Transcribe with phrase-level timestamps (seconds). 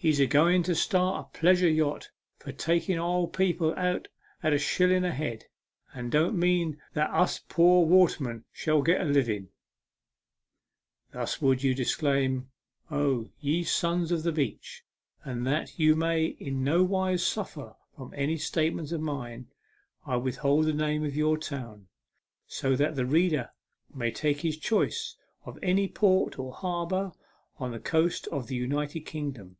[0.00, 4.06] He's agoing to start a pleasure yacht for taking o' people out
[4.44, 5.46] at a shilling a head,
[5.92, 9.48] and don't mean that us pore watermen shall get a living/'
[11.12, 12.48] Thus would you declaim,
[12.92, 14.84] oh, ye sons of the beach;
[15.24, 19.48] and that you may in no wise suffer from any statements of mine,
[20.06, 21.88] I withhold the name of your town,
[22.46, 23.50] so that the reader
[23.92, 27.10] may take his choice of any port or harbour
[27.56, 29.56] on the coast of the United Kingdom.